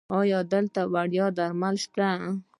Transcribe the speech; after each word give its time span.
ایا 0.19 0.39
دلته 0.51 0.81
وړیا 0.93 1.25
درمل 1.37 1.75
شته؟ 1.83 2.09